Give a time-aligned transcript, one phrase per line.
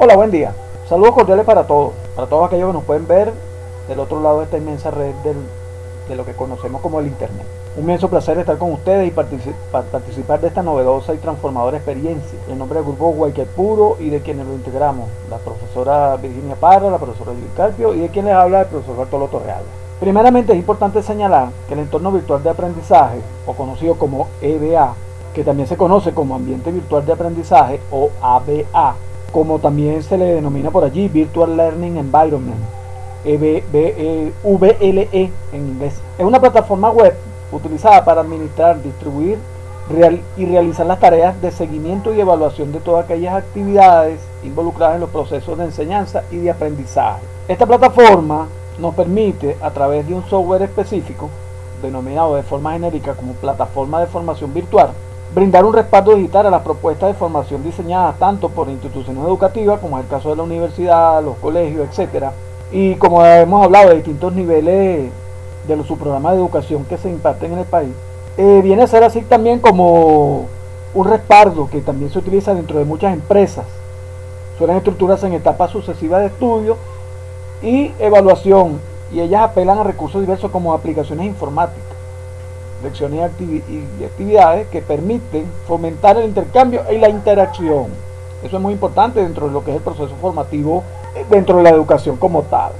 [0.00, 0.52] Hola, buen día.
[0.88, 3.32] Saludos cordiales para todos, para todos aquellos que nos pueden ver
[3.88, 5.12] del otro lado de esta inmensa red
[6.08, 7.44] de lo que conocemos como el Internet.
[7.74, 12.38] Un inmenso placer estar con ustedes y participar de esta novedosa y transformadora experiencia.
[12.48, 16.90] En nombre del grupo Guayque Puro y de quienes lo integramos, la profesora Virginia Parra,
[16.90, 19.64] la profesora Luis Carpio y de quien les habla el profesor Bartolo Torreal.
[19.98, 24.94] Primeramente es importante señalar que el entorno virtual de aprendizaje, o conocido como EBA,
[25.34, 28.94] que también se conoce como Ambiente Virtual de Aprendizaje o ABA,
[29.32, 32.60] como también se le denomina por allí Virtual Learning Environment,
[33.24, 35.94] VLE e en inglés.
[36.16, 37.14] Es una plataforma web
[37.52, 39.38] utilizada para administrar, distribuir
[40.36, 45.10] y realizar las tareas de seguimiento y evaluación de todas aquellas actividades involucradas en los
[45.10, 47.22] procesos de enseñanza y de aprendizaje.
[47.48, 51.30] Esta plataforma nos permite, a través de un software específico,
[51.82, 54.90] denominado de forma genérica como plataforma de formación virtual,
[55.34, 59.98] brindar un respaldo digital a las propuestas de formación diseñadas tanto por instituciones educativas, como
[59.98, 62.32] es el caso de la universidad, los colegios, etcétera,
[62.72, 65.10] y como hemos hablado de distintos niveles
[65.66, 67.92] de los subprogramas de educación que se imparten en el país,
[68.36, 70.46] eh, viene a ser así también como
[70.94, 73.66] un respaldo que también se utiliza dentro de muchas empresas.
[74.56, 76.76] Suelen estructurarse en etapas sucesivas de estudio
[77.62, 78.80] y evaluación,
[79.12, 81.87] y ellas apelan a recursos diversos como aplicaciones informáticas
[82.82, 87.86] lecciones y actividades que permiten fomentar el intercambio y la interacción.
[88.42, 90.84] Eso es muy importante dentro de lo que es el proceso formativo,
[91.16, 92.70] eh, dentro de la educación como tal.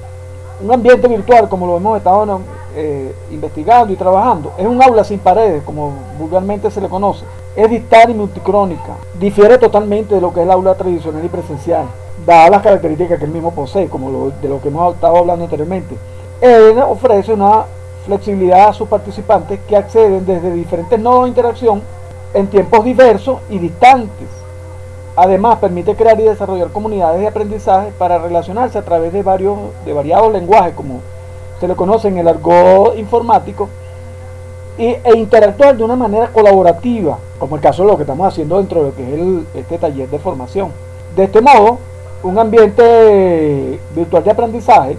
[0.62, 2.40] Un ambiente virtual, como lo hemos estado
[2.74, 7.24] eh, investigando y trabajando, es un aula sin paredes, como vulgarmente se le conoce.
[7.56, 8.94] Es distar y multicrónica.
[9.18, 11.86] Difiere totalmente de lo que es el aula tradicional y presencial,
[12.24, 15.96] dadas las características que él mismo posee, como de lo que hemos estado hablando anteriormente.
[16.40, 17.64] Él ofrece una
[18.08, 21.82] flexibilidad a sus participantes que acceden desde diferentes nodos de interacción
[22.32, 24.28] en tiempos diversos y distantes.
[25.14, 29.92] Además, permite crear y desarrollar comunidades de aprendizaje para relacionarse a través de, varios, de
[29.92, 31.00] variados lenguajes, como
[31.60, 33.68] se le conoce en el argot informático,
[34.78, 38.80] e interactuar de una manera colaborativa, como el caso de lo que estamos haciendo dentro
[38.80, 40.70] de lo que es el, este taller de formación.
[41.14, 41.78] De este modo,
[42.22, 44.96] un ambiente virtual de aprendizaje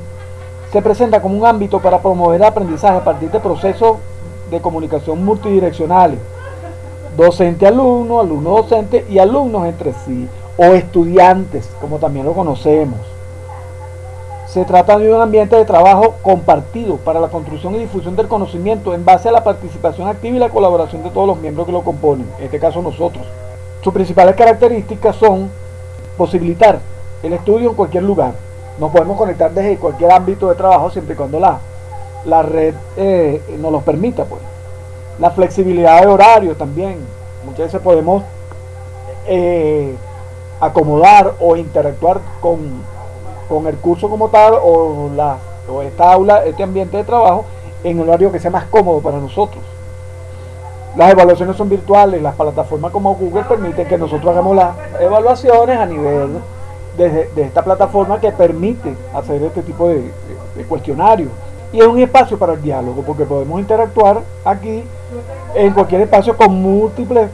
[0.72, 3.98] se presenta como un ámbito para promover el aprendizaje a partir de procesos
[4.52, 6.20] de comunicación multidireccionales,
[7.18, 10.28] docente-alumno, alumno-docente y alumnos entre sí,
[10.58, 13.00] o estudiantes, como también lo conocemos.
[14.48, 18.94] Se trata de un ambiente de trabajo compartido para la construcción y difusión del conocimiento
[18.94, 21.84] en base a la participación activa y la colaboración de todos los miembros que lo
[21.84, 23.26] componen, en este caso nosotros.
[23.84, 25.50] Sus principales características son
[26.18, 26.80] posibilitar
[27.22, 28.34] el estudio en cualquier lugar,
[28.80, 31.60] nos podemos conectar desde cualquier ámbito de trabajo siempre y cuando la,
[32.26, 34.26] la red eh, nos lo permita.
[34.26, 34.42] Pues.
[35.20, 36.98] La flexibilidad de horario también.
[37.46, 38.24] Muchas veces podemos
[39.28, 39.96] eh,
[40.60, 45.38] acomodar o interactuar con, el curso como tal o, la,
[45.70, 47.46] o esta aula, este ambiente de trabajo
[47.84, 49.64] en un horario que sea más cómodo para nosotros.
[50.96, 55.86] Las evaluaciones son virtuales, las plataformas como Google permiten que nosotros hagamos las evaluaciones a
[55.86, 56.40] nivel
[57.08, 60.12] de, esta plataforma que permite hacer este tipo de,
[60.68, 61.30] cuestionarios.
[61.72, 64.84] Y es un espacio para el diálogo, porque podemos interactuar aquí
[65.56, 67.30] en cualquier espacio con múltiples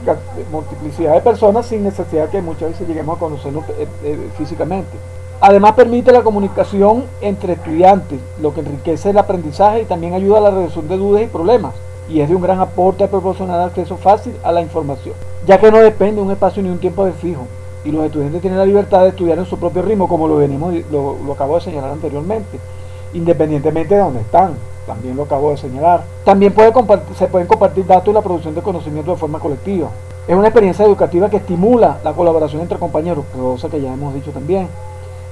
[0.52, 4.96] multiplicidad de personas sin necesidad que muchas veces lleguemos a conocernos eh, eh, físicamente.
[5.40, 10.42] Además permite la comunicación entre estudiantes, lo que enriquece el aprendizaje y también ayuda a
[10.42, 11.74] la reducción de dudas y problemas.
[12.08, 15.14] Y es de un gran aporte a proporcionar acceso fácil a la información,
[15.46, 17.46] ya que no depende de un espacio ni un tiempo de fijo
[17.86, 20.74] y los estudiantes tienen la libertad de estudiar en su propio ritmo, como lo venimos,
[20.90, 22.58] lo, acabo de señalar anteriormente,
[23.14, 24.54] independientemente de dónde están.
[24.86, 26.02] También lo acabo de señalar.
[26.24, 26.52] También
[27.16, 29.88] se pueden compartir datos y la producción de conocimiento de forma colectiva.
[30.26, 34.32] Es una experiencia educativa que estimula la colaboración entre compañeros, cosa que ya hemos dicho
[34.32, 34.68] también.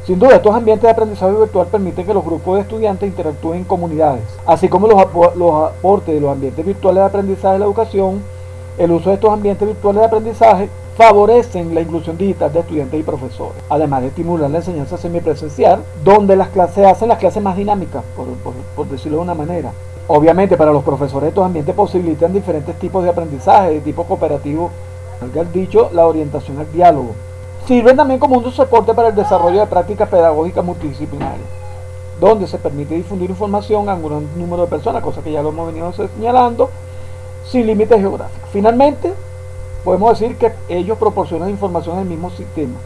[0.07, 3.65] Sin duda, estos ambientes de aprendizaje virtual permiten que los grupos de estudiantes interactúen en
[3.65, 5.03] comunidades, así como los,
[5.35, 8.23] los aportes de los ambientes virtuales de aprendizaje de la educación,
[8.79, 13.03] el uso de estos ambientes virtuales de aprendizaje favorecen la inclusión digital de estudiantes y
[13.03, 18.05] profesores, además de estimular la enseñanza semipresencial, donde las clases hacen las clases más dinámicas,
[18.17, 19.73] por, decirlo de una manera.
[20.07, 24.71] Obviamente para los profesores estos ambientes posibilitan diferentes tipos de aprendizaje, de tipo cooperativo,
[25.21, 27.15] al dicho, la orientación al diálogo.
[27.67, 31.49] Sirven también como un soporte para el desarrollo de prácticas pedagógicas multidisciplinarias,
[32.21, 35.49] donde se permite difundir información a un gran número de personas, cosa que ya lo
[35.49, 36.71] hemos venido señalando,
[37.51, 38.49] sin límites geográficos.
[38.53, 39.13] Finalmente,
[39.85, 42.79] podemos decir que ellos proporcionan información en el mismo sistema,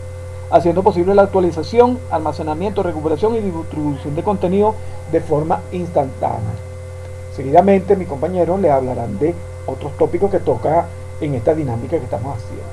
[0.50, 4.74] haciendo posible la actualización, almacenamiento, recuperación y distribución de contenido
[5.12, 6.54] de forma instantánea.
[7.34, 9.34] Seguidamente mis compañeros les hablarán de
[9.66, 10.86] otros tópicos que toca
[11.20, 12.68] en esta dinámica que estamos haciendo.